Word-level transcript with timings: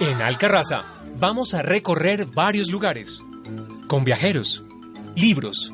En 0.00 0.20
Alcarraza 0.20 0.84
vamos 1.18 1.54
a 1.54 1.62
recorrer 1.62 2.26
varios 2.26 2.70
lugares 2.70 3.24
con 3.88 4.04
viajeros, 4.04 4.62
libros 5.16 5.72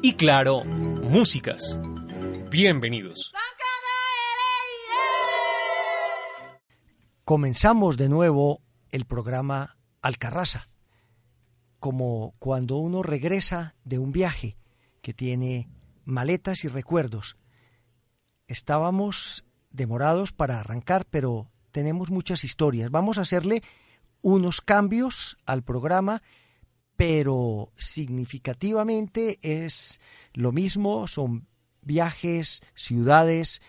y 0.00 0.14
claro, 0.14 0.64
músicas. 0.64 1.78
Bienvenidos. 2.50 3.32
Comenzamos 7.26 7.98
de 7.98 8.08
nuevo 8.08 8.62
el 8.90 9.04
programa 9.04 9.76
Alcarraza, 10.00 10.70
como 11.78 12.34
cuando 12.38 12.78
uno 12.78 13.02
regresa 13.02 13.74
de 13.84 13.98
un 13.98 14.12
viaje 14.12 14.56
que 15.02 15.12
tiene 15.12 15.68
maletas 16.06 16.64
y 16.64 16.68
recuerdos. 16.68 17.36
Estábamos 18.46 19.44
demorados 19.78 20.32
para 20.32 20.60
arrancar, 20.60 21.06
pero 21.08 21.50
tenemos 21.70 22.10
muchas 22.10 22.44
historias. 22.44 22.90
Vamos 22.90 23.16
a 23.16 23.22
hacerle 23.22 23.62
unos 24.20 24.60
cambios 24.60 25.38
al 25.46 25.62
programa, 25.62 26.22
pero 26.96 27.72
significativamente 27.78 29.38
es 29.40 30.00
lo 30.34 30.52
mismo, 30.52 31.06
son 31.06 31.46
viajes, 31.80 32.60
ciudades, 32.74 33.62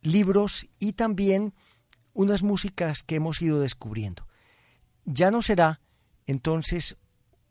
libros 0.00 0.66
y 0.78 0.94
también 0.94 1.52
unas 2.14 2.42
músicas 2.42 3.04
que 3.04 3.16
hemos 3.16 3.42
ido 3.42 3.60
descubriendo. 3.60 4.26
Ya 5.04 5.30
no 5.30 5.42
será 5.42 5.80
entonces 6.26 6.96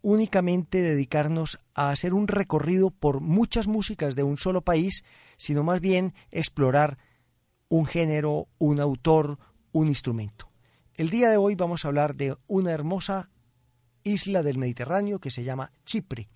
únicamente 0.02 0.81
dedicarnos 0.81 1.59
a 1.75 1.91
hacer 1.91 2.14
un 2.14 2.27
recorrido 2.27 2.89
por 2.89 3.21
muchas 3.21 3.67
músicas 3.67 4.16
de 4.16 4.23
un 4.23 4.38
solo 4.38 4.61
país, 4.61 5.03
sino 5.38 5.64
más 5.64 5.80
bien 5.80 6.16
explorar 6.31 6.97
un 7.73 7.88
género, 7.88 8.49
un 8.59 8.79
autor, 8.79 9.39
un 9.71 9.88
instrumento. 9.88 10.47
El 10.95 11.09
día 11.09 11.31
de 11.31 11.38
hoy 11.38 11.55
vamos 11.55 11.83
a 11.83 11.88
hablar 11.88 12.15
de 12.15 12.38
una 12.45 12.71
hermosa 12.71 13.31
isla 14.03 14.43
del 14.43 14.59
Mediterráneo 14.59 15.17
que 15.17 15.31
se 15.31 15.43
llama 15.43 15.71
Chipre 15.83 16.30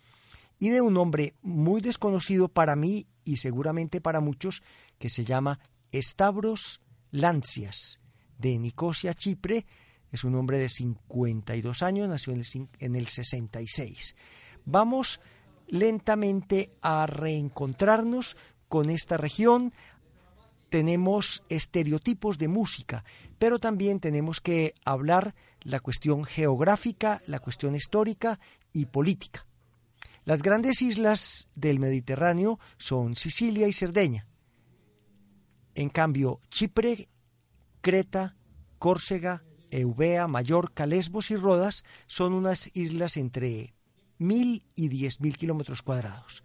y 0.57 0.69
de 0.69 0.81
un 0.81 0.97
hombre 0.97 1.35
muy 1.43 1.81
desconocido 1.81 2.47
para 2.47 2.75
mí 2.75 3.05
y 3.23 3.37
seguramente 3.37 4.01
para 4.01 4.19
muchos 4.19 4.63
que 4.97 5.09
se 5.09 5.25
llama 5.25 5.59
Stavros 5.93 6.81
Lancias 7.11 7.99
de 8.39 8.57
Nicosia, 8.57 9.13
Chipre. 9.13 9.67
Es 10.11 10.23
un 10.23 10.33
hombre 10.33 10.57
de 10.57 10.69
52 10.69 11.83
años, 11.83 12.09
nació 12.09 12.33
en 12.33 12.39
el, 12.39 12.69
en 12.79 12.95
el 12.95 13.05
66. 13.05 14.15
Vamos 14.65 15.21
lentamente 15.67 16.73
a 16.81 17.05
reencontrarnos 17.05 18.35
con 18.67 18.89
esta 18.89 19.17
región, 19.17 19.71
tenemos 20.69 21.43
estereotipos 21.49 22.37
de 22.37 22.47
música, 22.47 23.03
pero 23.39 23.59
también 23.59 23.99
tenemos 23.99 24.41
que 24.41 24.73
hablar 24.85 25.35
la 25.61 25.79
cuestión 25.79 26.25
geográfica, 26.25 27.21
la 27.27 27.39
cuestión 27.39 27.75
histórica 27.75 28.39
y 28.73 28.85
política. 28.85 29.45
Las 30.25 30.41
grandes 30.41 30.81
islas 30.81 31.47
del 31.55 31.79
Mediterráneo 31.79 32.59
son 32.77 33.15
Sicilia 33.15 33.67
y 33.67 33.73
Cerdeña. 33.73 34.27
En 35.73 35.89
cambio, 35.89 36.41
Chipre, 36.49 37.07
Creta, 37.81 38.35
Córcega, 38.77 39.43
Eubea, 39.71 40.27
Mallorca, 40.27 40.85
Lesbos 40.85 41.31
y 41.31 41.35
Rodas 41.35 41.83
son 42.07 42.33
unas 42.33 42.69
islas 42.75 43.15
entre 43.17 43.73
mil 44.17 44.65
y 44.75 44.89
diez 44.89 45.21
mil 45.21 45.37
kilómetros 45.37 45.81
cuadrados. 45.81 46.43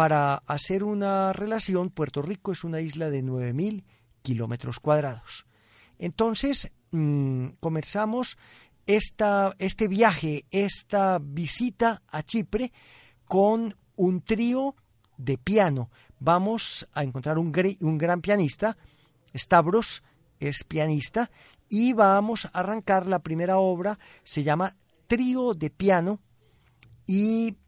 Para 0.00 0.36
hacer 0.46 0.82
una 0.82 1.34
relación, 1.34 1.90
Puerto 1.90 2.22
Rico 2.22 2.52
es 2.52 2.64
una 2.64 2.80
isla 2.80 3.10
de 3.10 3.22
9.000 3.22 3.84
kilómetros 4.22 4.80
cuadrados. 4.80 5.44
Entonces, 5.98 6.70
mm, 6.90 7.48
comenzamos 7.60 8.38
esta, 8.86 9.54
este 9.58 9.88
viaje, 9.88 10.46
esta 10.50 11.18
visita 11.20 12.00
a 12.08 12.22
Chipre 12.22 12.72
con 13.26 13.76
un 13.94 14.22
trío 14.22 14.74
de 15.18 15.36
piano. 15.36 15.90
Vamos 16.18 16.88
a 16.94 17.02
encontrar 17.02 17.36
un, 17.36 17.52
un 17.82 17.98
gran 17.98 18.22
pianista, 18.22 18.78
Stavros 19.34 20.02
es 20.38 20.64
pianista, 20.64 21.30
y 21.68 21.92
vamos 21.92 22.46
a 22.46 22.60
arrancar 22.60 23.04
la 23.04 23.18
primera 23.18 23.58
obra, 23.58 23.98
se 24.24 24.42
llama 24.42 24.74
Trío 25.06 25.52
de 25.52 25.68
Piano, 25.68 26.20
y 27.06 27.58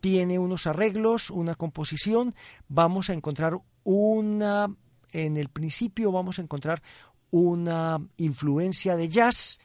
tiene 0.00 0.38
unos 0.38 0.66
arreglos, 0.66 1.30
una 1.30 1.54
composición, 1.54 2.34
vamos 2.68 3.10
a 3.10 3.14
encontrar 3.14 3.58
una, 3.84 4.74
en 5.12 5.36
el 5.36 5.48
principio 5.48 6.12
vamos 6.12 6.38
a 6.38 6.42
encontrar 6.42 6.82
una 7.30 8.00
influencia 8.16 8.96
de 8.96 9.08
jazz, 9.08 9.58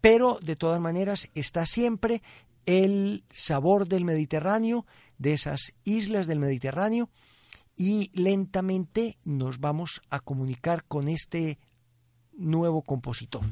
pero 0.00 0.38
de 0.42 0.56
todas 0.56 0.80
maneras 0.80 1.28
está 1.34 1.66
siempre 1.66 2.22
el 2.66 3.24
sabor 3.30 3.86
del 3.86 4.04
Mediterráneo, 4.04 4.84
de 5.18 5.32
esas 5.32 5.74
islas 5.84 6.26
del 6.26 6.38
Mediterráneo, 6.38 7.08
y 7.76 8.10
lentamente 8.12 9.16
nos 9.24 9.60
vamos 9.60 10.02
a 10.10 10.20
comunicar 10.20 10.84
con 10.84 11.08
este 11.08 11.58
nuevo 12.36 12.82
compositor. 12.82 13.42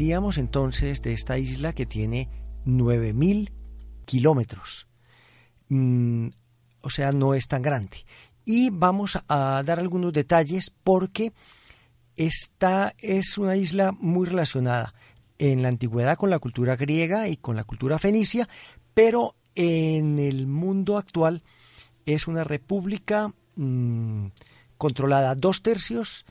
Decíamos 0.00 0.38
entonces 0.38 1.02
de 1.02 1.12
esta 1.12 1.36
isla 1.36 1.74
que 1.74 1.84
tiene 1.84 2.30
9.000 2.64 3.52
kilómetros. 4.06 4.88
Mm, 5.68 6.28
o 6.80 6.88
sea, 6.88 7.12
no 7.12 7.34
es 7.34 7.48
tan 7.48 7.60
grande. 7.60 7.98
Y 8.46 8.70
vamos 8.70 9.18
a 9.28 9.62
dar 9.62 9.78
algunos 9.78 10.14
detalles 10.14 10.72
porque 10.84 11.34
esta 12.16 12.94
es 12.96 13.36
una 13.36 13.56
isla 13.56 13.92
muy 13.92 14.26
relacionada 14.26 14.94
en 15.36 15.60
la 15.60 15.68
antigüedad 15.68 16.16
con 16.16 16.30
la 16.30 16.38
cultura 16.38 16.76
griega 16.76 17.28
y 17.28 17.36
con 17.36 17.54
la 17.54 17.64
cultura 17.64 17.98
fenicia, 17.98 18.48
pero 18.94 19.36
en 19.54 20.18
el 20.18 20.46
mundo 20.46 20.96
actual 20.96 21.42
es 22.06 22.26
una 22.26 22.42
república 22.42 23.34
mm, 23.56 24.28
controlada 24.78 25.34
dos 25.34 25.62
tercios. 25.62 26.24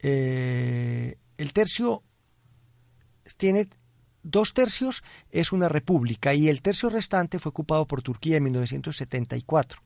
Eh, 0.00 1.14
el 1.38 1.52
tercio 1.52 2.02
tiene 3.36 3.68
dos 4.22 4.54
tercios 4.54 5.04
es 5.30 5.52
una 5.52 5.68
república 5.68 6.34
y 6.34 6.48
el 6.48 6.62
tercio 6.62 6.88
restante 6.88 7.38
fue 7.38 7.50
ocupado 7.50 7.86
por 7.86 8.02
Turquía 8.02 8.38
en 8.38 8.44
1974, 8.44 9.80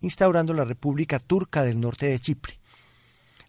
instaurando 0.00 0.52
la 0.52 0.64
República 0.64 1.18
Turca 1.18 1.62
del 1.62 1.80
Norte 1.80 2.06
de 2.06 2.18
Chipre. 2.18 2.60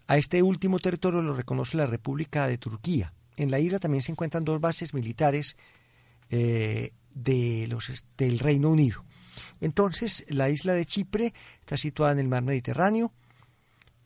A 0.06 0.16
este 0.16 0.42
último 0.42 0.78
territorio 0.78 1.22
lo 1.22 1.34
reconoce 1.34 1.76
la 1.76 1.86
República 1.86 2.46
de 2.46 2.58
Turquía. 2.58 3.12
En 3.36 3.50
la 3.50 3.60
isla 3.60 3.78
también 3.78 4.02
se 4.02 4.12
encuentran 4.12 4.44
dos 4.44 4.60
bases 4.60 4.94
militares 4.94 5.56
eh, 6.30 6.92
de 7.14 7.66
los, 7.68 8.04
del 8.16 8.38
Reino 8.38 8.70
Unido. 8.70 9.04
Entonces, 9.60 10.24
la 10.28 10.50
isla 10.50 10.74
de 10.74 10.86
Chipre 10.86 11.34
está 11.60 11.76
situada 11.76 12.12
en 12.12 12.18
el 12.18 12.28
mar 12.28 12.42
Mediterráneo 12.42 13.12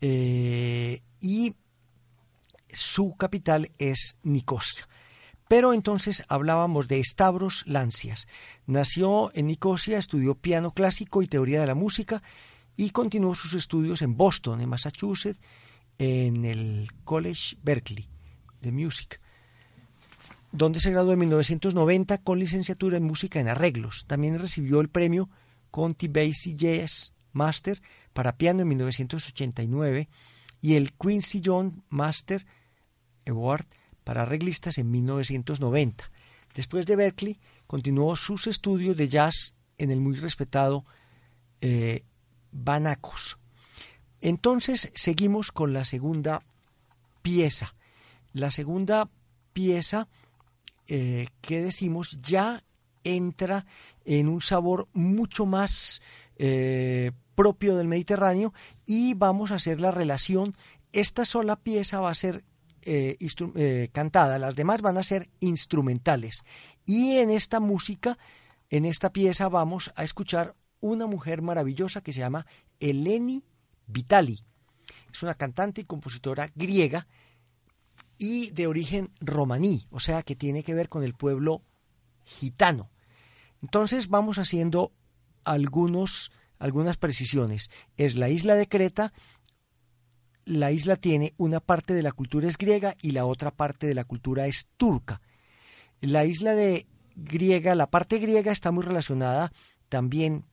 eh, 0.01 1.01
y 1.21 1.55
su 2.71 3.17
capital 3.17 3.71
es 3.79 4.19
Nicosia. 4.23 4.87
Pero 5.49 5.73
entonces 5.73 6.25
hablábamos 6.29 6.89
de 6.89 7.03
Stavros 7.03 7.63
Lancias. 7.67 8.27
Nació 8.67 9.31
en 9.35 9.47
Nicosia, 9.47 9.99
estudió 9.99 10.35
piano 10.35 10.73
clásico 10.73 11.23
y 11.23 11.29
teoría 11.29 11.61
de 11.61 11.69
la 11.69 11.75
música 11.75 12.23
y 12.77 12.91
continuó 12.91 13.35
sus 13.35 13.55
estudios 13.55 14.03
en 14.03 14.17
Boston, 14.17 14.61
en 14.61 14.69
Massachusetts, 14.69 15.41
en 15.99 16.45
el 16.45 16.89
College 17.05 17.57
Berkeley 17.63 18.09
de 18.61 18.73
Music, 18.73 19.21
donde 20.53 20.81
se 20.81 20.91
graduó 20.91 21.13
en 21.13 21.21
1990 21.21 22.19
con 22.19 22.39
licenciatura 22.39 22.97
en 22.97 23.05
música 23.05 23.41
en 23.41 23.49
arreglos. 23.49 24.05
También 24.07 24.39
recibió 24.39 24.81
el 24.81 24.89
premio 24.89 25.29
Conti 25.71 26.09
Basie 26.09 26.55
Jazz 26.55 27.15
Master 27.33 27.81
para 28.13 28.37
piano 28.37 28.63
en 28.63 28.69
1989 28.69 30.09
y 30.61 30.75
el 30.75 30.93
Quincy 30.93 31.41
John 31.45 31.85
Master 31.89 32.47
Award 33.27 33.67
para 34.07 34.23
arreglistas 34.23 34.79
en 34.79 34.89
1990. 34.93 36.13
Después 36.55 36.87
de 36.87 36.95
Berkeley, 36.95 37.41
continuó 37.67 38.15
sus 38.15 38.47
estudios 38.47 38.97
de 38.97 39.09
jazz 39.09 39.57
en 39.79 39.91
el 39.91 40.01
muy 40.01 40.15
respetado 40.15 40.85
eh, 41.61 42.05
Banacos. 42.53 43.37
Entonces 44.21 44.93
seguimos 44.95 45.51
con 45.51 45.73
la 45.73 45.85
segunda 45.85 46.45
pieza. 47.21 47.75
La 48.33 48.53
segunda 48.53 49.11
pieza 49.53 50.07
eh, 50.87 51.27
que 51.41 51.61
decimos 51.61 52.21
ya 52.23 52.63
entra 53.03 53.67
en 54.05 54.29
un 54.29 54.41
sabor 54.41 54.87
mucho 54.93 55.47
más 55.47 56.01
eh, 56.37 57.11
propio 57.35 57.75
del 57.77 57.89
Mediterráneo 57.89 58.55
y 58.87 59.15
vamos 59.15 59.51
a 59.51 59.57
hacer 59.57 59.81
la 59.81 59.91
relación. 59.91 60.55
Esta 60.93 61.25
sola 61.25 61.57
pieza 61.57 61.99
va 61.99 62.11
a 62.11 62.15
ser 62.15 62.45
eh, 62.87 63.17
eh, 63.57 63.89
cantada, 63.93 64.39
las 64.39 64.55
demás 64.55 64.81
van 64.81 64.97
a 64.97 65.03
ser 65.03 65.29
instrumentales. 65.41 66.43
Y 66.85 67.19
en 67.19 67.31
esta 67.31 67.61
música, 67.61 68.17
en 68.71 68.85
esta 68.85 69.11
pieza, 69.11 69.49
vamos 69.49 69.93
a 69.97 70.05
escuchar 70.05 70.55
una 70.81 71.07
mujer 71.07 71.43
maravillosa 71.43 72.01
que 72.01 72.13
se 72.13 72.21
llama 72.21 72.47
Eleni 72.81 73.45
Vitali. 73.87 74.41
Es 75.13 75.23
una 75.23 75.35
cantante 75.35 75.81
y 75.81 75.85
compositora 75.85 76.51
griega 76.55 77.07
y 78.19 78.51
de 78.51 78.67
origen 78.67 79.11
romaní, 79.21 79.87
o 79.91 80.01
sea 80.01 80.23
que 80.23 80.37
tiene 80.37 80.63
que 80.63 80.75
ver 80.75 80.89
con 80.89 81.03
el 81.03 81.15
pueblo 81.15 81.63
gitano. 82.25 82.91
Entonces 83.63 84.09
vamos 84.09 84.39
haciendo 84.39 84.93
algunos, 85.45 86.33
algunas 86.59 86.97
precisiones. 86.97 87.71
Es 87.97 88.17
la 88.17 88.29
isla 88.29 88.55
de 88.55 88.69
Creta 88.69 89.13
la 90.47 90.71
isla 90.71 90.97
tiene 90.97 91.35
una 91.37 91.61
parte 91.61 91.93
de 91.93 92.03
la 92.03 92.13
cultura 92.13 92.49
es 92.49 92.57
griega 92.57 92.97
y 93.03 93.11
la 93.11 93.27
otra 93.27 93.51
parte 93.51 93.87
de 93.87 93.95
la 93.95 94.05
cultura 94.05 94.47
es 94.47 94.69
turca. 94.77 95.21
La 96.01 96.25
isla 96.25 96.55
de 96.55 96.87
griega, 97.17 97.75
la 97.75 97.91
parte 97.91 98.19
griega 98.19 98.53
está 98.53 98.71
muy 98.71 98.85
relacionada 98.85 99.53
también 99.89 100.45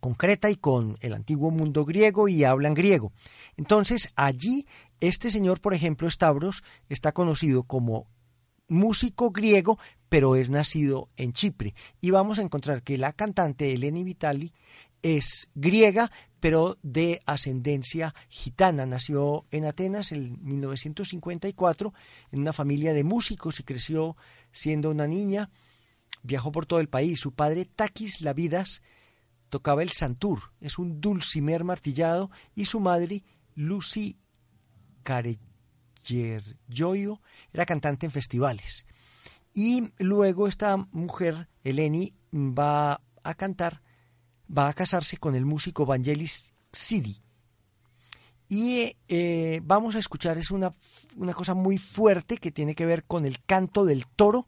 con 0.00 0.14
Creta 0.14 0.48
y 0.48 0.56
con 0.56 0.96
el 1.00 1.12
antiguo 1.12 1.50
mundo 1.50 1.84
griego 1.84 2.28
y 2.28 2.44
hablan 2.44 2.74
griego. 2.74 3.12
Entonces, 3.56 4.12
allí, 4.14 4.66
este 5.00 5.30
señor, 5.30 5.60
por 5.60 5.74
ejemplo, 5.74 6.08
Stavros, 6.08 6.62
está 6.88 7.10
conocido 7.10 7.64
como 7.64 8.06
músico 8.68 9.30
griego, 9.30 9.78
pero 10.08 10.36
es 10.36 10.50
nacido 10.50 11.08
en 11.16 11.32
Chipre. 11.32 11.74
Y 12.00 12.10
vamos 12.10 12.38
a 12.38 12.42
encontrar 12.42 12.82
que 12.82 12.98
la 12.98 13.12
cantante 13.12 13.72
Eleni 13.72 14.04
Vitali 14.04 14.52
es 15.06 15.48
griega, 15.54 16.10
pero 16.40 16.78
de 16.82 17.22
ascendencia 17.26 18.12
gitana. 18.28 18.86
Nació 18.86 19.46
en 19.52 19.64
Atenas 19.64 20.10
en 20.10 20.44
1954 20.44 21.94
en 22.32 22.40
una 22.40 22.52
familia 22.52 22.92
de 22.92 23.04
músicos 23.04 23.60
y 23.60 23.62
creció 23.62 24.16
siendo 24.50 24.90
una 24.90 25.06
niña. 25.06 25.48
Viajó 26.24 26.50
por 26.50 26.66
todo 26.66 26.80
el 26.80 26.88
país. 26.88 27.20
Su 27.20 27.34
padre, 27.34 27.66
Takis 27.66 28.20
Lavidas, 28.20 28.82
tocaba 29.48 29.84
el 29.84 29.90
santur, 29.90 30.52
es 30.60 30.76
un 30.76 31.00
dulcimer 31.00 31.62
martillado, 31.62 32.32
y 32.56 32.64
su 32.64 32.80
madre, 32.80 33.22
Lucy 33.54 34.18
Careyerjoyo, 35.04 37.20
era 37.52 37.64
cantante 37.64 38.06
en 38.06 38.12
festivales. 38.12 38.86
Y 39.54 39.84
luego 39.98 40.48
esta 40.48 40.76
mujer, 40.90 41.48
Eleni, 41.62 42.12
va 42.32 43.00
a 43.22 43.34
cantar 43.34 43.85
va 44.46 44.68
a 44.68 44.74
casarse 44.74 45.16
con 45.16 45.34
el 45.34 45.44
músico 45.44 45.86
Vangelis 45.86 46.52
Sidi. 46.72 47.20
Y 48.48 48.96
eh, 49.08 49.60
vamos 49.64 49.96
a 49.96 49.98
escuchar, 49.98 50.38
es 50.38 50.50
una, 50.50 50.72
una, 51.16 51.34
cosa 51.34 51.54
muy 51.54 51.78
fuerte 51.78 52.36
que 52.36 52.52
tiene 52.52 52.76
que 52.76 52.86
ver 52.86 53.04
con 53.04 53.26
el 53.26 53.42
canto 53.44 53.84
del 53.84 54.06
toro 54.06 54.46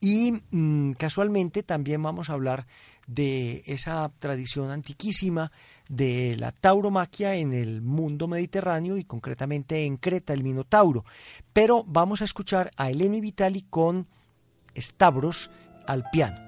y 0.00 0.32
mm, 0.50 0.92
casualmente 0.92 1.62
también 1.62 2.02
vamos 2.02 2.30
a 2.30 2.34
hablar 2.34 2.66
de 3.06 3.62
esa 3.66 4.12
tradición 4.18 4.70
antiquísima 4.70 5.50
de 5.88 6.36
la 6.38 6.52
tauromaquia 6.52 7.34
en 7.36 7.52
el 7.52 7.80
mundo 7.80 8.28
mediterráneo 8.28 8.98
y 8.98 9.04
concretamente 9.04 9.84
en 9.84 9.96
Creta, 9.96 10.34
el 10.34 10.44
Minotauro. 10.44 11.04
Pero 11.52 11.84
vamos 11.84 12.20
a 12.20 12.24
escuchar 12.24 12.70
a 12.76 12.90
Eleni 12.90 13.20
Vitali 13.20 13.62
con 13.62 14.06
Stavros 14.76 15.50
al 15.86 16.04
piano. 16.10 16.47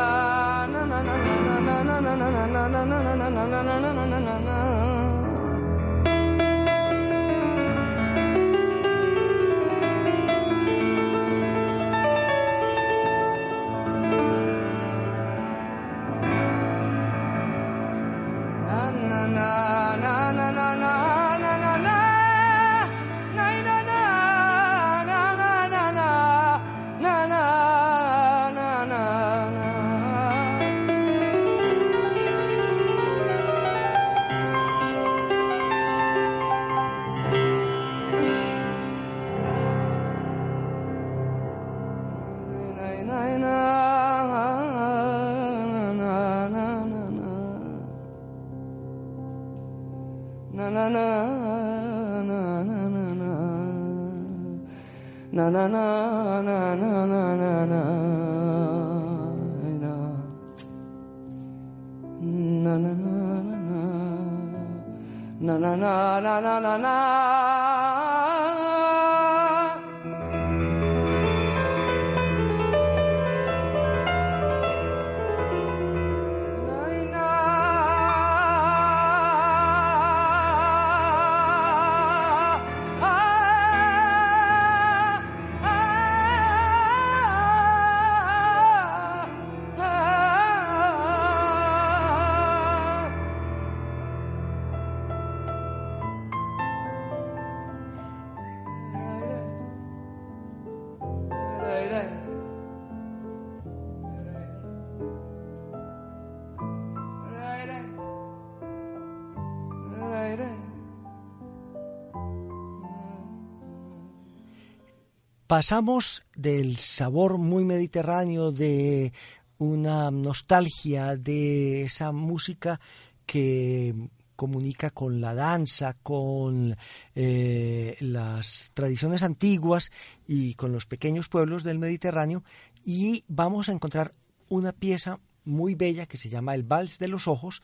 Pasamos 115.51 116.23
del 116.33 116.77
sabor 116.77 117.37
muy 117.37 117.65
mediterráneo 117.65 118.53
de 118.53 119.11
una 119.57 120.09
nostalgia 120.09 121.17
de 121.17 121.81
esa 121.81 122.13
música 122.13 122.79
que 123.25 123.93
comunica 124.37 124.91
con 124.91 125.19
la 125.19 125.35
danza, 125.35 125.97
con 126.03 126.77
eh, 127.15 127.97
las 127.99 128.71
tradiciones 128.73 129.23
antiguas 129.23 129.91
y 130.25 130.53
con 130.53 130.71
los 130.71 130.85
pequeños 130.85 131.27
pueblos 131.27 131.65
del 131.65 131.79
Mediterráneo 131.79 132.45
y 132.85 133.25
vamos 133.27 133.67
a 133.67 133.73
encontrar 133.73 134.13
una 134.47 134.71
pieza 134.71 135.19
muy 135.43 135.75
bella 135.75 136.05
que 136.05 136.17
se 136.17 136.29
llama 136.29 136.55
El 136.55 136.63
Vals 136.63 136.97
de 136.97 137.09
los 137.09 137.27
Ojos, 137.27 137.61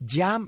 ya 0.00 0.40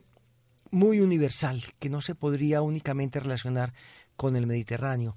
muy 0.71 1.00
universal, 1.00 1.62
que 1.78 1.90
no 1.90 2.00
se 2.00 2.14
podría 2.14 2.62
únicamente 2.62 3.21
relacionar 3.21 3.75
con 4.17 4.35
el 4.35 4.47
Mediterráneo. 4.47 5.14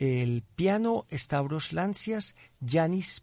El 0.00 0.42
piano 0.42 1.06
Stavros 1.12 1.72
Lancias, 1.74 2.34
Yanis 2.60 3.22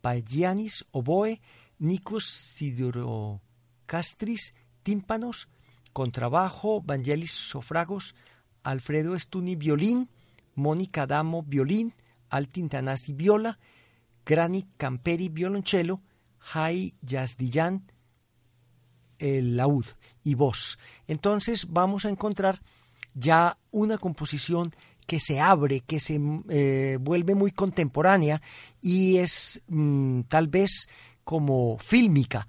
Pagianis 0.00 0.86
oboe, 0.92 1.42
Nikos 1.78 2.24
Sidorocastris 2.24 4.54
tímpanos, 4.82 5.50
contrabajo, 5.92 6.80
Vangelis 6.80 7.32
Sofragos, 7.32 8.14
Alfredo 8.62 9.14
Estuni 9.14 9.56
violín, 9.56 10.08
Mónica 10.54 11.06
Damo 11.06 11.42
violín, 11.42 11.92
Altin 12.30 12.70
Tanasi 12.70 13.12
viola, 13.12 13.58
Grani 14.24 14.66
Camperi 14.78 15.28
violonchelo, 15.28 16.00
Jai 16.38 16.94
Yazdillan 17.02 17.92
el 19.18 19.58
laúd 19.58 19.84
y 20.24 20.34
voz. 20.34 20.78
Entonces 21.06 21.66
vamos 21.68 22.06
a 22.06 22.08
encontrar 22.08 22.62
ya 23.12 23.58
una 23.70 23.98
composición 23.98 24.72
que 25.10 25.18
se 25.18 25.40
abre, 25.40 25.80
que 25.80 25.98
se 25.98 26.20
eh, 26.50 26.96
vuelve 27.00 27.34
muy 27.34 27.50
contemporánea 27.50 28.40
y 28.80 29.16
es 29.16 29.60
mm, 29.66 30.20
tal 30.28 30.46
vez 30.46 30.88
como 31.24 31.78
fílmica. 31.78 32.46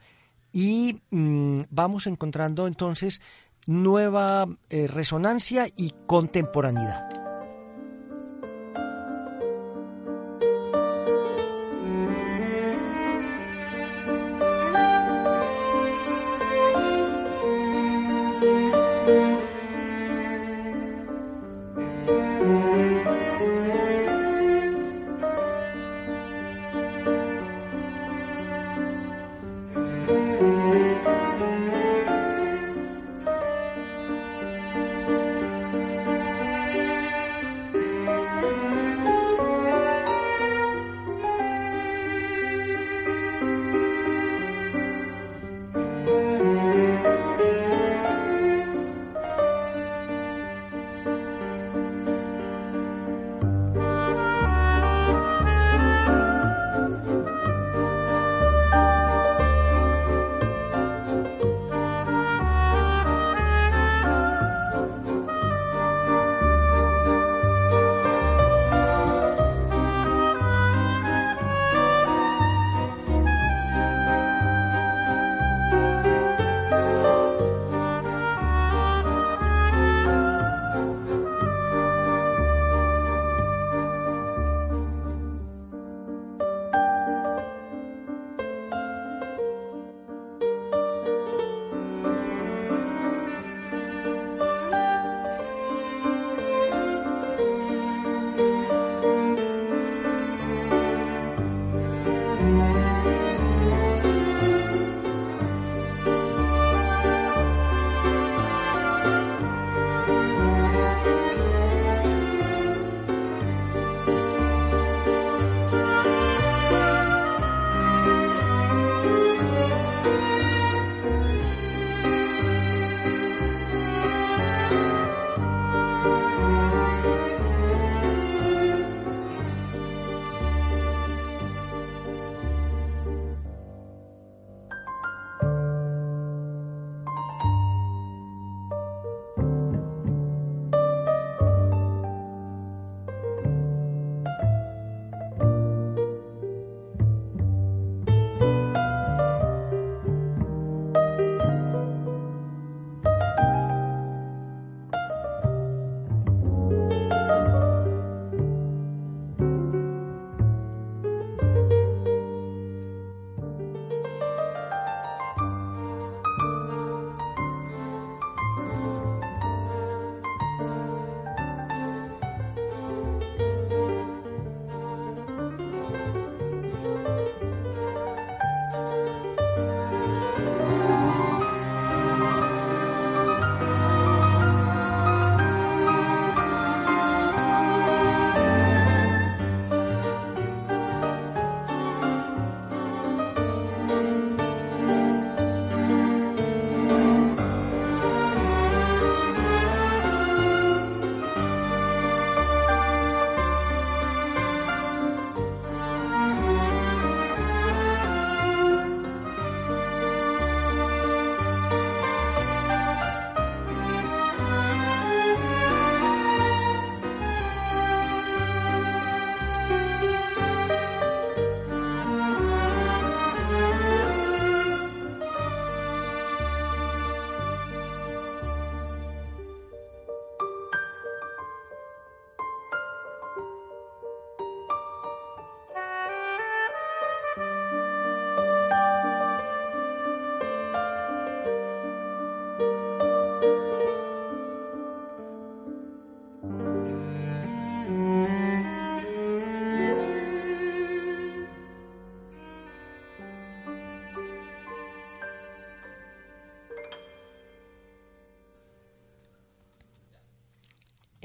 Y 0.51 1.01
mm, 1.09 1.61
vamos 1.71 2.05
encontrando 2.05 2.67
entonces 2.67 3.19
nueva 3.65 4.45
eh, 4.69 4.85
resonancia 4.85 5.69
y 5.75 5.91
contemporaneidad. 6.05 7.20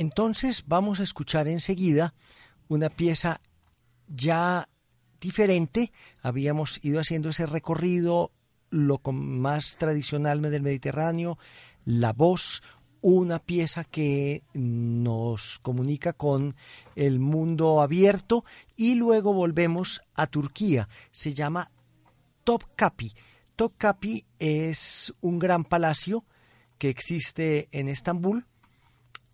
Entonces 0.06 0.62
vamos 0.68 1.00
a 1.00 1.02
escuchar 1.02 1.48
enseguida 1.48 2.14
una 2.68 2.90
pieza 2.90 3.40
ya 4.06 4.68
diferente. 5.20 5.90
Habíamos 6.22 6.78
ido 6.84 7.00
haciendo 7.00 7.30
ese 7.30 7.44
recorrido, 7.44 8.30
lo 8.70 9.00
más 9.12 9.78
tradicional 9.78 10.42
del 10.42 10.62
Mediterráneo, 10.62 11.38
la 11.84 12.12
voz, 12.12 12.62
una 13.00 13.40
pieza 13.40 13.82
que 13.82 14.44
nos 14.54 15.58
comunica 15.58 16.12
con 16.12 16.54
el 16.94 17.18
mundo 17.18 17.80
abierto 17.82 18.44
y 18.76 18.94
luego 18.94 19.32
volvemos 19.32 20.02
a 20.14 20.28
Turquía. 20.28 20.88
Se 21.10 21.34
llama 21.34 21.72
Topkapi. 22.44 23.12
Topkapi 23.56 24.24
es 24.38 25.12
un 25.20 25.40
gran 25.40 25.64
palacio 25.64 26.24
que 26.78 26.90
existe 26.90 27.68
en 27.72 27.88
Estambul 27.88 28.46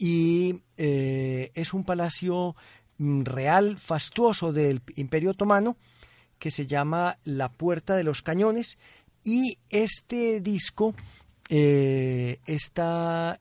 y 0.02 0.64
eh, 0.78 1.52
es 1.54 1.72
un 1.72 1.84
palacio 1.84 2.56
mm, 2.98 3.22
real 3.22 3.78
fastuoso 3.78 4.52
del 4.52 4.82
Imperio 4.96 5.30
Otomano 5.30 5.76
que 6.40 6.50
se 6.50 6.66
llama 6.66 7.20
La 7.22 7.48
Puerta 7.48 7.94
de 7.94 8.02
los 8.02 8.20
Cañones 8.20 8.80
y 9.22 9.58
este 9.70 10.40
disco 10.40 10.92
eh, 11.48 12.38
está 12.46 13.38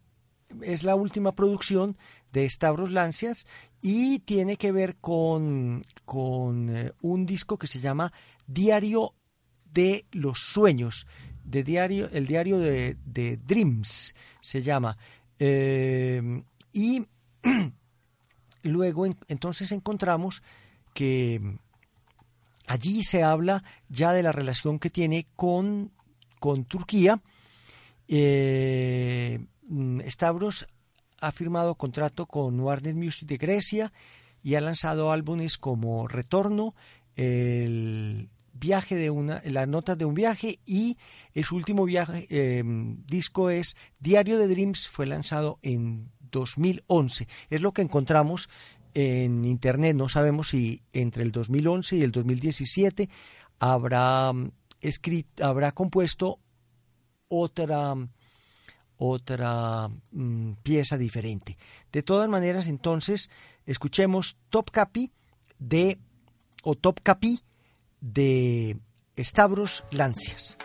es 0.61 0.83
la 0.83 0.93
última 0.93 1.31
producción 1.31 1.97
de 2.31 2.47
Stavros 2.47 2.91
Lancias 2.91 3.47
y 3.81 4.19
tiene 4.19 4.57
que 4.57 4.71
ver 4.71 4.97
con, 4.97 5.81
con 6.05 6.69
eh, 6.69 6.91
un 7.01 7.25
disco 7.25 7.57
que 7.57 7.65
se 7.65 7.79
llama 7.79 8.13
Diario 8.45 9.15
de 9.65 10.05
los 10.11 10.37
Sueños, 10.41 11.07
de 11.43 11.63
diario, 11.63 12.07
el 12.11 12.27
diario 12.27 12.59
de, 12.59 12.95
Dreams 13.47 14.13
se 14.41 14.61
llama. 14.61 14.95
Y 16.73 17.05
luego 18.63 19.05
entonces 19.27 19.71
encontramos 19.71 20.43
que 20.93 21.57
allí 22.67 23.03
se 23.03 23.23
habla 23.23 23.63
ya 23.89 24.13
de 24.13 24.23
la 24.23 24.31
relación 24.31 24.79
que 24.79 24.89
tiene 24.89 25.27
con, 25.35 25.91
con 26.39 26.65
Turquía. 26.65 27.21
Eh, 28.07 29.39
Mm, 29.71 30.01
Stavros 30.01 30.67
ha 31.21 31.31
firmado 31.31 31.75
contrato 31.75 32.25
con 32.25 32.59
Warner 32.59 32.93
Music 32.93 33.25
de 33.25 33.37
Grecia 33.37 33.93
y 34.43 34.55
ha 34.55 34.61
lanzado 34.61 35.13
álbumes 35.13 35.57
como 35.57 36.09
Retorno, 36.09 36.75
el 37.15 38.29
viaje 38.51 38.95
de 38.95 39.11
una, 39.11 39.41
las 39.45 39.67
notas 39.67 39.97
de 39.97 40.03
un 40.03 40.13
viaje 40.13 40.59
y 40.65 40.97
su 41.41 41.55
último 41.55 41.85
viaje, 41.85 42.27
em, 42.29 43.01
disco 43.05 43.49
es 43.49 43.77
Diario 43.99 44.37
de 44.37 44.49
Dreams, 44.49 44.89
fue 44.89 45.05
lanzado 45.05 45.57
en 45.61 46.11
2011. 46.31 47.27
Es 47.49 47.61
lo 47.61 47.71
que 47.73 47.81
encontramos 47.81 48.49
en 48.93 49.45
internet. 49.45 49.95
No 49.95 50.09
sabemos 50.09 50.49
si 50.49 50.81
entre 50.93 51.23
el 51.23 51.31
2011 51.31 51.97
y 51.97 52.01
el 52.03 52.11
2017 52.11 53.09
habrá 53.59 54.33
mm, 54.33 54.51
escrito, 54.81 55.45
habrá 55.45 55.71
compuesto 55.71 56.39
otra 57.27 57.95
otra 59.03 59.89
mm, 60.11 60.53
pieza 60.61 60.95
diferente. 60.95 61.57
De 61.91 62.03
todas 62.03 62.29
maneras, 62.29 62.67
entonces, 62.67 63.31
escuchemos 63.65 64.37
Top 64.51 64.69
Capi 64.69 65.11
de, 65.57 65.97
o 66.61 66.75
Top 66.75 66.99
Capi 67.01 67.39
de 67.99 68.77
Stavros 69.17 69.83
Lancias. 69.89 70.55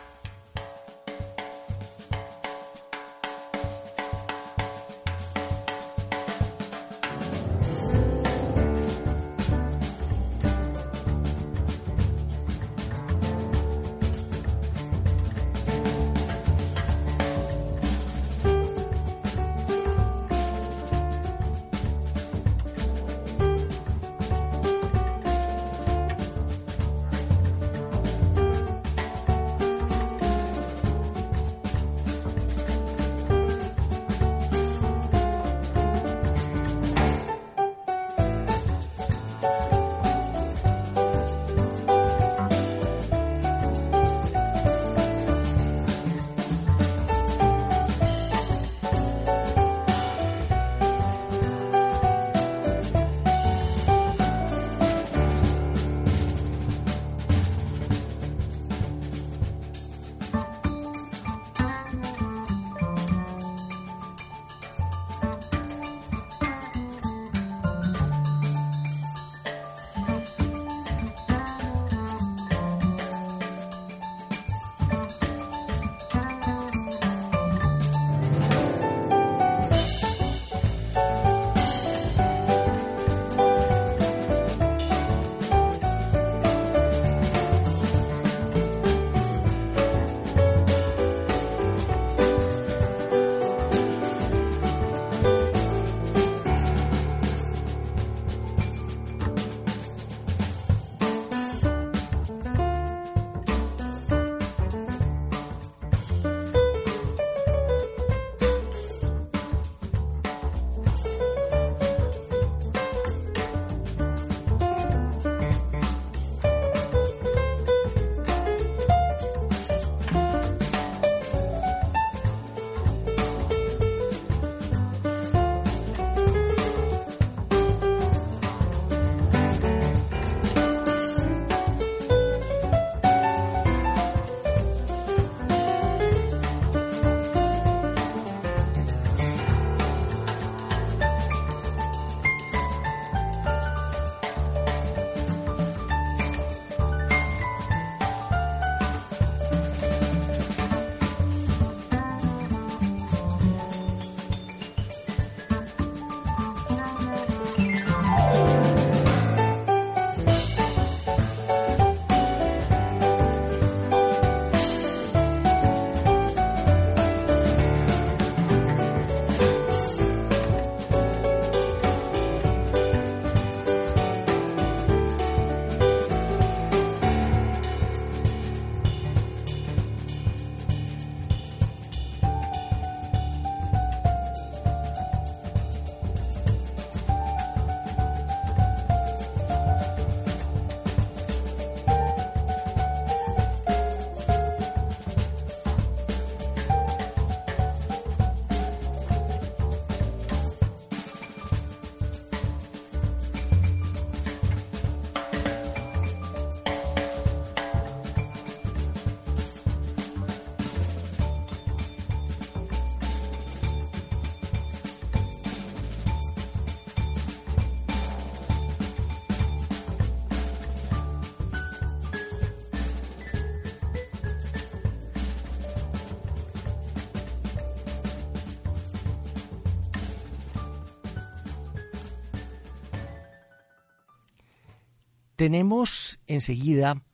Tenemos 235.46 236.18
enseguida 236.26 237.04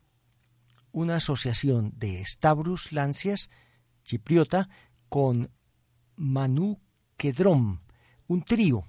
una 0.90 1.16
asociación 1.16 1.92
de 1.98 2.24
Stavros 2.24 2.90
Lancias, 2.90 3.50
chipriota, 4.04 4.70
con 5.10 5.50
Manu 6.16 6.80
Kedrom, 7.18 7.78
un 8.28 8.42
trío. 8.42 8.88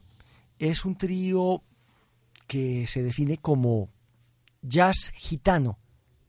Es 0.60 0.86
un 0.86 0.98
trío 0.98 1.62
que 2.48 2.88
se 2.88 3.04
define 3.04 3.38
como 3.38 3.90
jazz 4.62 5.12
gitano, 5.14 5.78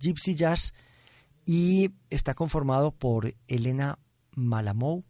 gypsy 0.00 0.34
jazz, 0.34 0.74
y 1.46 1.92
está 2.10 2.34
conformado 2.34 2.90
por 2.90 3.32
Elena 3.46 4.00
Malamou 4.32 5.04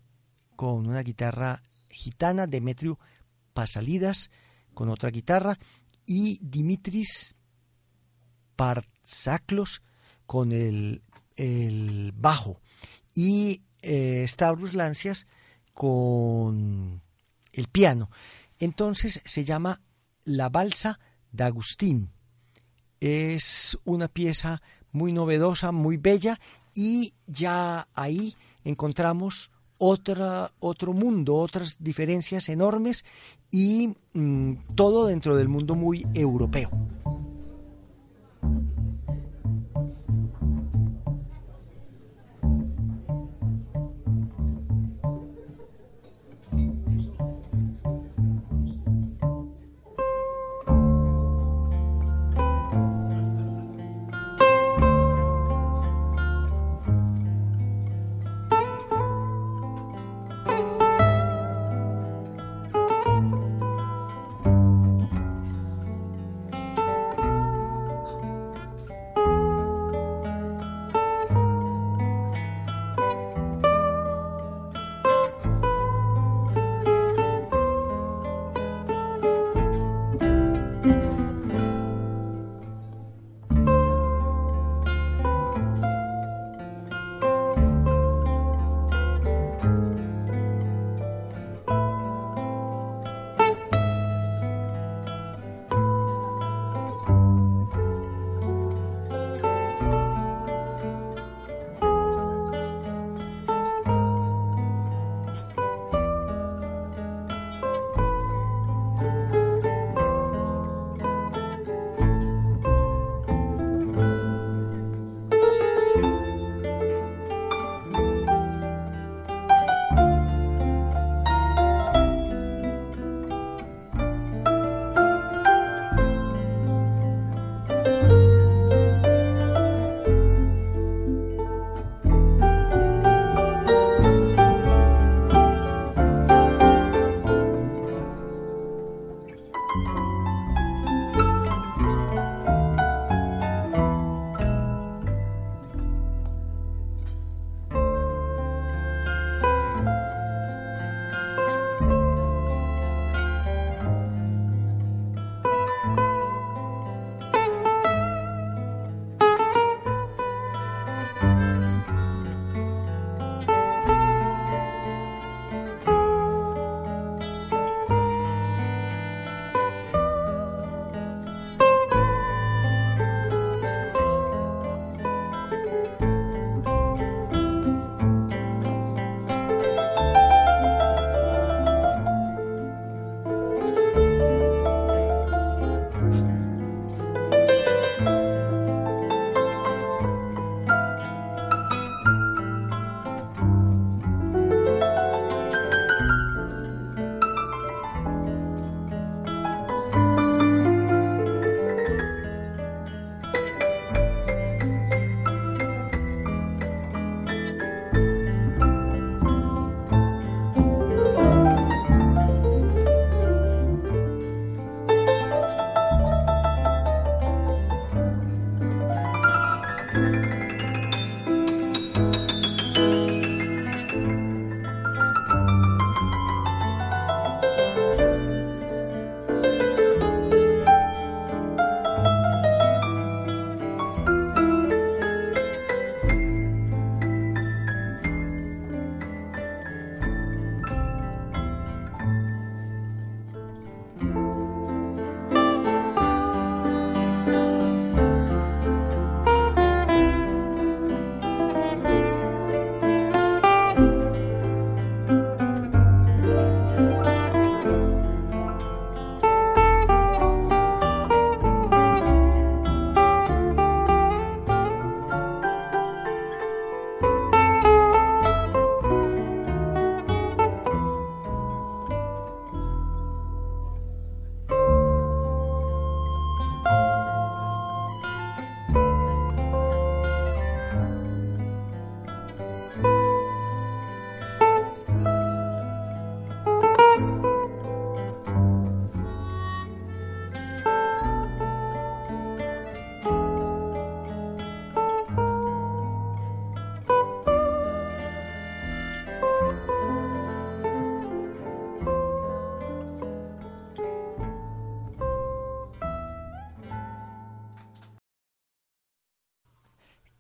con 0.56 0.86
una 0.86 1.00
guitarra 1.00 1.62
gitana, 1.88 2.46
Demetrio 2.46 2.98
Pasalidas 3.54 4.30
con 4.74 4.90
otra 4.90 5.08
guitarra 5.08 5.58
y 6.04 6.38
Dimitris 6.42 7.34
Partsaklos 8.56 9.82
con 10.26 10.52
el, 10.52 11.02
bajo 12.16 12.60
y 13.14 13.62
eh, 13.82 14.24
Stavros 14.28 14.74
Lancias 14.74 15.26
con 15.72 17.02
el 17.52 17.68
piano. 17.68 18.10
Entonces 18.58 19.20
se 19.24 19.44
llama 19.44 19.82
La 20.24 20.48
Balsa 20.48 20.98
de 21.32 21.44
Agustín. 21.44 22.10
Es 23.00 23.76
una 23.84 24.08
pieza 24.08 24.62
muy 24.92 25.12
novedosa, 25.12 25.72
muy 25.72 25.96
bella 25.96 26.40
y 26.74 27.14
ya 27.26 27.88
ahí 27.94 28.34
encontramos 28.64 29.50
otra, 29.78 30.50
otro 30.60 30.92
mundo, 30.92 31.36
otras 31.36 31.76
diferencias 31.82 32.48
enormes 32.48 33.04
y 33.50 33.90
mm, 34.12 34.74
todo 34.74 35.06
dentro 35.06 35.36
del 35.36 35.48
mundo 35.48 35.74
muy 35.74 36.06
europeo. 36.14 36.70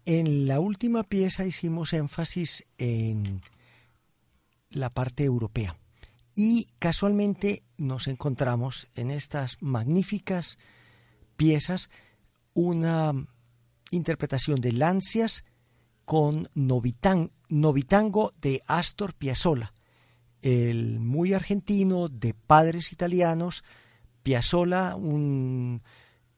En 0.06 0.46
la 0.46 0.60
última 0.60 1.04
pieza 1.04 1.46
hicimos 1.46 1.92
énfasis 1.92 2.64
en 2.76 3.40
la 4.70 4.90
parte 4.90 5.24
europea. 5.24 5.76
Y 6.36 6.68
casualmente 6.78 7.62
nos 7.78 8.08
encontramos 8.08 8.88
en 8.96 9.10
estas 9.10 9.56
magníficas 9.60 10.58
piezas 11.36 11.88
una 12.52 13.12
interpretación 13.90 14.60
de 14.60 14.72
Lancias 14.72 15.44
con 16.04 16.50
Novitango 16.54 18.32
de 18.40 18.62
Astor 18.66 19.14
Piazzolla, 19.14 19.72
el 20.42 21.00
muy 21.00 21.32
argentino 21.32 22.08
de 22.08 22.34
padres 22.34 22.92
italianos, 22.92 23.64
Piazzolla, 24.22 24.96
un 24.96 25.82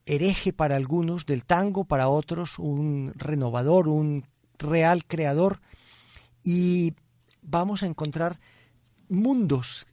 hereje 0.07 0.53
para 0.53 0.75
algunos 0.75 1.25
del 1.25 1.45
tango, 1.45 1.83
para 1.83 2.07
otros 2.07 2.57
un 2.57 3.13
renovador, 3.15 3.87
un 3.87 4.25
real 4.57 5.05
creador, 5.05 5.61
y 6.43 6.93
vamos 7.41 7.83
a 7.83 7.87
encontrar 7.87 8.39
mundos 9.09 9.85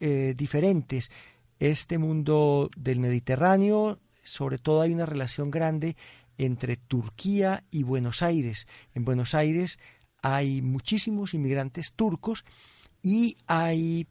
eh, 0.00 0.34
diferentes. 0.36 1.10
Este 1.58 1.96
mundo 1.96 2.70
del 2.76 2.98
Mediterráneo, 2.98 4.00
sobre 4.24 4.58
todo 4.58 4.80
hay 4.80 4.92
una 4.92 5.06
relación 5.06 5.50
grande 5.50 5.96
entre 6.38 6.76
Turquía 6.76 7.64
y 7.70 7.84
Buenos 7.84 8.22
Aires. 8.22 8.66
En 8.94 9.04
Buenos 9.04 9.34
Aires 9.34 9.78
hay 10.22 10.60
muchísimos 10.60 11.34
inmigrantes 11.34 11.92
turcos 11.92 12.44
y 13.00 13.36
hay 13.46 14.08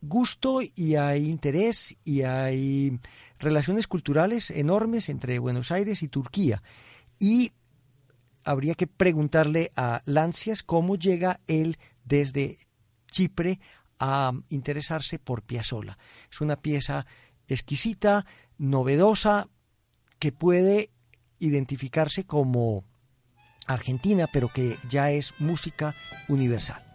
gusto 0.00 0.60
y 0.60 0.96
hay 0.96 1.28
interés 1.28 1.96
y 2.04 2.22
hay 2.22 2.98
relaciones 3.42 3.86
culturales 3.86 4.50
enormes 4.50 5.08
entre 5.08 5.38
Buenos 5.38 5.70
Aires 5.70 6.02
y 6.02 6.08
Turquía. 6.08 6.62
Y 7.18 7.52
habría 8.44 8.74
que 8.74 8.86
preguntarle 8.86 9.70
a 9.76 10.02
Lancias 10.04 10.62
cómo 10.62 10.96
llega 10.96 11.40
él 11.46 11.78
desde 12.04 12.58
Chipre 13.10 13.60
a 13.98 14.32
interesarse 14.48 15.18
por 15.18 15.42
Piazzolla. 15.42 15.98
Es 16.30 16.40
una 16.40 16.56
pieza 16.56 17.06
exquisita, 17.46 18.26
novedosa, 18.58 19.48
que 20.18 20.32
puede 20.32 20.90
identificarse 21.38 22.24
como 22.24 22.84
argentina, 23.66 24.26
pero 24.32 24.48
que 24.48 24.76
ya 24.88 25.10
es 25.10 25.34
música 25.40 25.94
universal. 26.28 26.91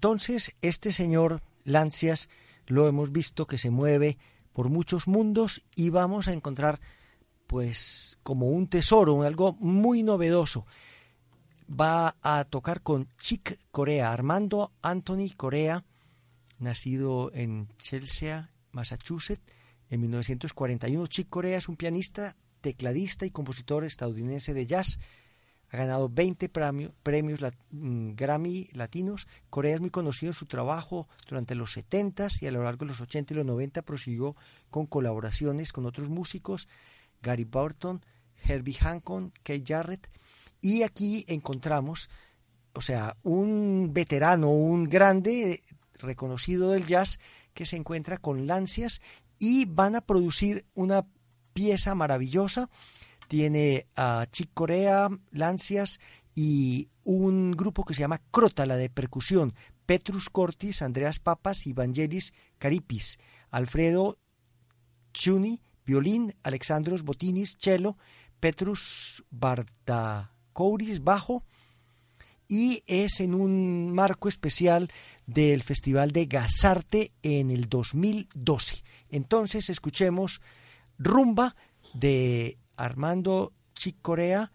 Entonces, 0.00 0.56
este 0.62 0.92
señor 0.92 1.42
Lancias 1.62 2.30
lo 2.64 2.88
hemos 2.88 3.12
visto 3.12 3.46
que 3.46 3.58
se 3.58 3.68
mueve 3.68 4.16
por 4.54 4.70
muchos 4.70 5.06
mundos 5.06 5.62
y 5.76 5.90
vamos 5.90 6.26
a 6.26 6.32
encontrar 6.32 6.80
pues 7.46 8.18
como 8.22 8.48
un 8.48 8.66
tesoro, 8.66 9.20
algo 9.24 9.58
muy 9.60 10.02
novedoso. 10.02 10.64
Va 11.68 12.16
a 12.22 12.44
tocar 12.44 12.80
con 12.80 13.10
Chick 13.18 13.60
Corea, 13.70 14.10
Armando 14.10 14.72
Anthony 14.80 15.34
Corea, 15.36 15.84
nacido 16.58 17.30
en 17.34 17.68
Chelsea, 17.76 18.50
Massachusetts, 18.72 19.52
en 19.90 20.00
1941. 20.00 21.08
Chick 21.08 21.28
Corea 21.28 21.58
es 21.58 21.68
un 21.68 21.76
pianista, 21.76 22.36
tecladista 22.62 23.26
y 23.26 23.30
compositor 23.30 23.84
estadounidense 23.84 24.54
de 24.54 24.64
jazz 24.64 24.98
ha 25.70 25.76
ganado 25.76 26.08
20 26.08 26.48
premios 26.48 27.40
mm, 27.70 28.14
Grammy 28.14 28.68
latinos. 28.72 29.28
Corea 29.50 29.74
es 29.74 29.80
muy 29.80 29.90
conocido 29.90 30.30
en 30.30 30.34
su 30.34 30.46
trabajo 30.46 31.08
durante 31.28 31.54
los 31.54 31.72
70 31.72 32.28
y 32.40 32.46
a 32.46 32.50
lo 32.50 32.64
largo 32.64 32.84
de 32.84 32.90
los 32.90 33.00
80 33.00 33.34
y 33.34 33.36
los 33.36 33.46
90 33.46 33.82
prosiguió 33.82 34.34
con 34.70 34.86
colaboraciones 34.86 35.72
con 35.72 35.86
otros 35.86 36.08
músicos, 36.08 36.68
Gary 37.22 37.44
Burton, 37.44 38.04
Herbie 38.44 38.74
Hancock, 38.74 39.32
Kate 39.44 39.64
Jarrett. 39.64 40.08
Y 40.60 40.82
aquí 40.82 41.24
encontramos, 41.28 42.10
o 42.74 42.82
sea, 42.82 43.16
un 43.22 43.90
veterano, 43.92 44.50
un 44.50 44.84
grande 44.84 45.62
reconocido 45.94 46.72
del 46.72 46.86
jazz 46.86 47.20
que 47.54 47.64
se 47.66 47.76
encuentra 47.76 48.18
con 48.18 48.46
Lancias 48.46 49.00
y 49.38 49.66
van 49.66 49.94
a 49.94 50.00
producir 50.00 50.64
una 50.74 51.06
pieza 51.52 51.94
maravillosa 51.94 52.68
tiene 53.30 53.86
a 53.94 54.26
Chick 54.32 54.50
Corea, 54.54 55.08
Lancias 55.30 56.00
y 56.34 56.88
un 57.04 57.52
grupo 57.52 57.84
que 57.84 57.94
se 57.94 58.00
llama 58.00 58.20
Crota, 58.32 58.66
la 58.66 58.74
de 58.74 58.90
percusión, 58.90 59.54
Petrus 59.86 60.28
Cortis, 60.30 60.82
Andreas 60.82 61.20
Papas 61.20 61.64
y 61.64 61.72
Vangelis 61.72 62.34
Caripis, 62.58 63.20
Alfredo 63.52 64.18
Chuni, 65.12 65.60
violín, 65.86 66.34
Alexandros 66.42 67.04
Botinis, 67.04 67.56
cello, 67.56 67.96
Petrus 68.40 69.22
Bardakouris, 69.30 71.04
bajo, 71.04 71.44
y 72.48 72.82
es 72.88 73.20
en 73.20 73.36
un 73.36 73.92
marco 73.92 74.28
especial 74.28 74.90
del 75.24 75.62
Festival 75.62 76.10
de 76.10 76.26
Gazarte 76.26 77.12
en 77.22 77.52
el 77.52 77.68
2012. 77.68 78.82
Entonces 79.08 79.70
escuchemos 79.70 80.40
Rumba 80.98 81.54
de 81.94 82.58
Armando 82.80 83.52
Chicorea 83.74 84.50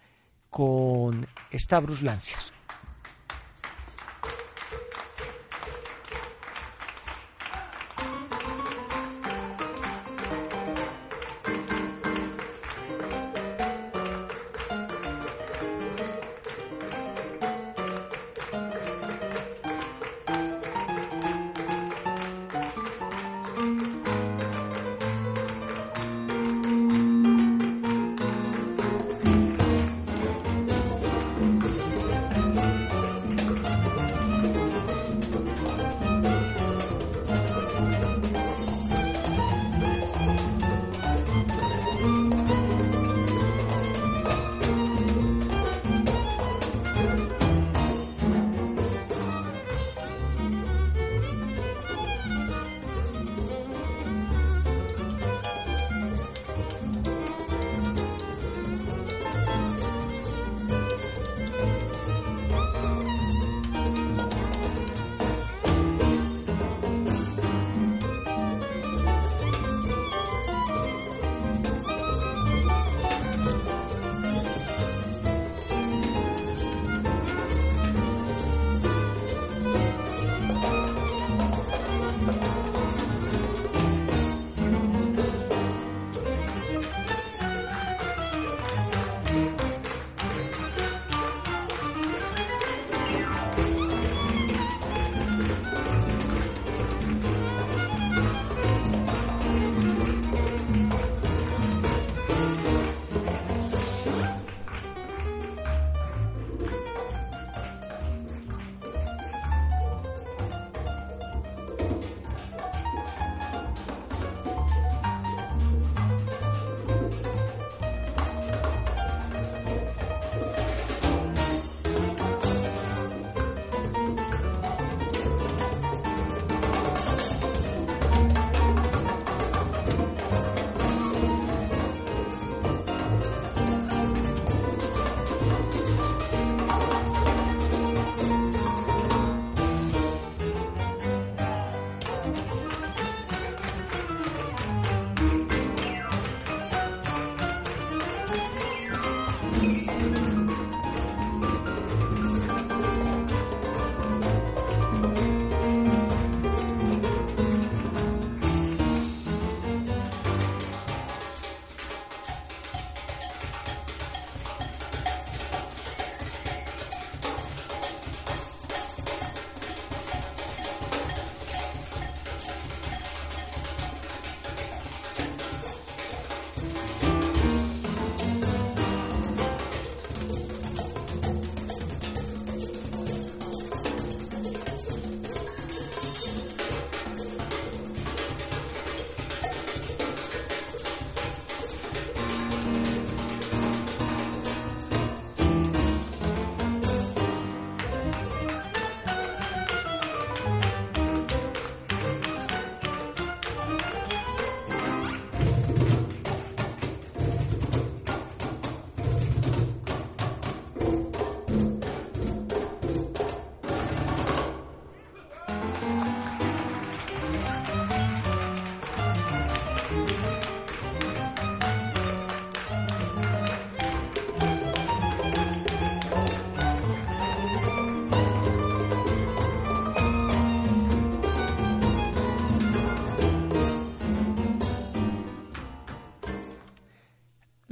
con 0.50 1.28
Stavros 1.52 2.02
Lancias. 2.02 2.55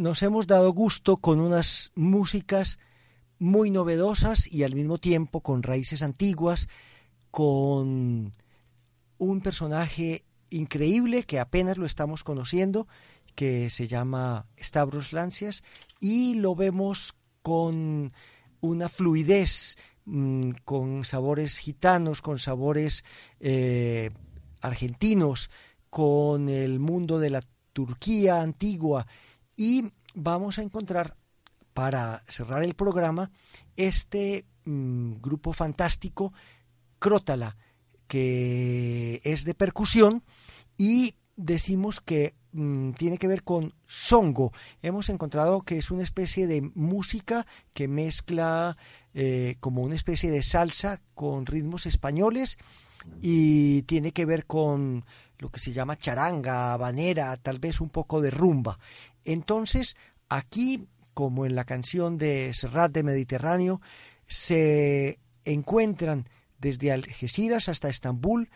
Nos 0.04 0.22
hemos 0.22 0.48
dado 0.48 0.72
gusto 0.74 1.18
con 1.18 1.40
unas 1.40 1.92
músicas 1.96 2.78
muy 3.40 3.72
novedosas 3.72 4.52
y 4.52 4.64
al 4.64 4.76
mismo 4.76 4.98
tiempo 4.98 5.40
con 5.42 5.64
raíces 5.64 6.04
antiguas, 6.04 6.68
con 7.32 8.34
un 9.18 9.42
personaje 9.42 10.26
increíble 10.50 11.24
que 11.24 11.40
apenas 11.40 11.78
lo 11.78 11.86
estamos 11.86 12.26
conociendo, 12.26 12.86
que 13.34 13.70
se 13.70 13.88
llama 13.88 14.46
Stavros 14.62 15.14
Lancias, 15.14 15.64
y 16.02 16.36
lo 16.36 16.54
vemos 16.54 17.16
con 17.42 18.12
una 18.60 18.90
fluidez, 18.90 19.78
mm, 20.04 20.52
con 20.66 21.06
sabores 21.06 21.60
gitanos, 21.60 22.22
con 22.22 22.40
sabores 22.40 23.06
eh, 23.40 24.12
argentinos, 24.62 25.50
con 25.90 26.50
el 26.50 26.80
mundo 26.80 27.20
de 27.20 27.30
la 27.30 27.42
Turquía 27.72 28.42
antigua, 28.42 29.08
y 29.56 29.92
vamos 30.14 30.60
a 30.60 30.62
encontrar 30.62 31.16
para 31.74 32.24
cerrar 32.28 32.64
el 32.64 32.76
programa 32.76 33.32
este 33.76 34.46
mm, 34.66 35.16
grupo 35.22 35.54
fantástico 35.54 36.34
Crótala, 37.00 37.58
que 38.08 39.20
es 39.24 39.44
de 39.44 39.54
percusión 39.54 40.24
y 40.78 41.16
decimos 41.36 42.00
que 42.00 42.36
mm, 42.54 42.92
tiene 42.92 43.18
que 43.18 43.28
ver 43.28 43.44
con 43.44 43.74
songo. 43.88 44.54
Hemos 44.82 45.10
encontrado 45.10 45.64
que 45.64 45.78
es 45.78 45.92
una 45.92 46.04
especie 46.04 46.48
de 46.48 46.62
música 46.76 47.46
que 47.74 47.88
mezcla 47.88 48.78
eh, 49.14 49.56
como 49.60 49.82
una 49.82 49.96
especie 49.96 50.32
de 50.32 50.44
salsa 50.44 51.02
con 51.14 51.46
ritmos 51.46 51.86
españoles 51.86 52.58
y 53.22 53.82
tiene 53.84 54.12
que 54.12 54.26
ver 54.26 54.46
con 54.46 55.06
lo 55.40 55.50
que 55.50 55.60
se 55.60 55.72
llama 55.72 55.98
charanga, 55.98 56.74
habanera, 56.74 57.36
tal 57.38 57.60
vez 57.60 57.82
un 57.82 57.90
poco 57.90 58.22
de 58.22 58.32
rumba. 58.32 58.80
Entonces, 59.26 59.96
aquí 60.30 60.88
como 61.14 61.46
en 61.46 61.56
la 61.56 61.64
canción 61.64 62.18
de 62.18 62.54
Serrat 62.54 62.92
de 62.92 63.04
Mediterráneo, 63.04 63.82
se 64.28 65.20
encuentran 65.46 66.26
desde 66.60 66.92
Algeciras 66.92 67.70
hasta 67.70 67.90
Estambul 67.90 68.50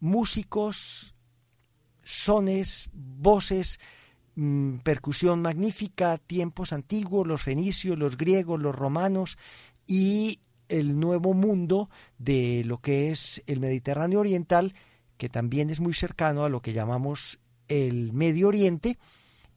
músicos, 0.00 1.14
sones, 2.02 2.90
voces, 2.92 3.78
mm, 4.34 4.78
percusión 4.78 5.42
magnífica, 5.42 6.18
tiempos 6.18 6.72
antiguos, 6.72 7.26
los 7.26 7.42
fenicios, 7.42 7.98
los 7.98 8.16
griegos, 8.16 8.60
los 8.60 8.74
romanos 8.74 9.38
y 9.86 10.40
el 10.68 10.98
nuevo 10.98 11.34
mundo 11.34 11.88
de 12.18 12.62
lo 12.64 12.78
que 12.78 13.10
es 13.10 13.42
el 13.46 13.60
Mediterráneo 13.60 14.20
Oriental, 14.20 14.74
que 15.16 15.28
también 15.28 15.70
es 15.70 15.80
muy 15.80 15.94
cercano 15.94 16.44
a 16.44 16.48
lo 16.48 16.60
que 16.60 16.72
llamamos 16.72 17.38
el 17.68 18.12
Medio 18.12 18.48
Oriente, 18.48 18.98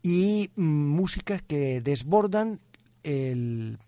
y 0.05 0.51
mm, 0.55 0.61
músicas 0.61 1.41
que 1.41 1.81
desbordan 1.81 2.59
el 3.01 3.79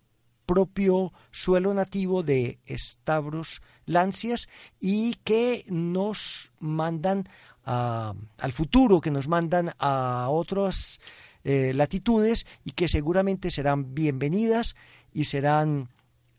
propio 0.48 1.14
suelo 1.30 1.74
nativo 1.76 2.24
de 2.24 2.58
Stavros 2.68 3.62
Lancias 3.86 4.50
y 4.80 5.14
que 5.24 5.64
nos 5.68 6.52
mandan 6.60 7.26
al 7.66 8.52
futuro, 8.54 9.02
que 9.02 9.12
nos 9.12 9.28
mandan 9.28 9.74
a 9.78 10.28
otras 10.32 11.02
eh, 11.44 11.74
latitudes 11.76 12.48
y 12.64 12.72
que 12.72 12.88
seguramente 12.88 13.52
serán 13.52 13.94
bienvenidas 13.94 14.76
y 15.12 15.26
serán 15.26 15.90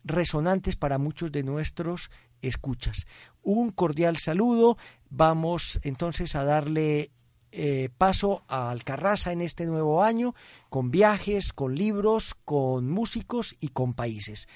resonantes 0.05 0.77
para 0.77 0.97
muchos 0.97 1.31
de 1.31 1.43
nuestros 1.43 2.11
escuchas. 2.43 3.07
Un 3.43 3.71
cordial 3.71 4.17
saludo. 4.19 4.77
Vamos 5.11 5.81
entonces 5.83 6.35
a 6.35 6.45
darle 6.45 7.11
eh, 7.51 7.89
paso 7.97 8.43
a 8.47 8.71
Alcarrasa 8.71 9.33
en 9.33 9.41
este 9.41 9.65
nuevo 9.65 10.03
año, 10.03 10.35
con 10.69 10.91
viajes, 10.91 11.53
con 11.53 11.75
libros, 11.75 12.35
con 12.45 12.91
músicos 12.91 13.57
y 13.61 13.69
con 13.69 13.95
países. 13.95 14.49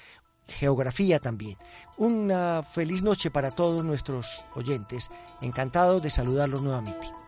Geografía 0.47 1.19
también. 1.19 1.57
Una 1.97 2.63
feliz 2.63 3.01
noche 3.01 3.31
para 3.31 3.49
todos 3.49 3.83
nuestros 3.83 4.45
oyentes. 4.55 5.09
Encantado 5.41 5.99
de 5.99 6.09
saludarlos 6.09 6.61
nuevamente. 6.61 7.22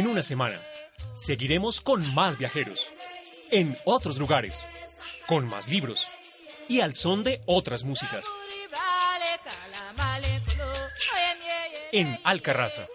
En 0.00 0.06
una 0.06 0.22
semana, 0.22 0.58
seguiremos 1.14 1.82
con 1.82 2.14
más 2.14 2.38
viajeros, 2.38 2.88
en 3.50 3.76
otros 3.84 4.16
lugares, 4.16 4.66
con 5.26 5.46
más 5.46 5.68
libros 5.68 6.08
y 6.68 6.80
al 6.80 6.96
son 6.96 7.22
de 7.22 7.42
otras 7.44 7.84
músicas. 7.84 8.24
En 11.92 12.18
Alcarraza 12.24 12.86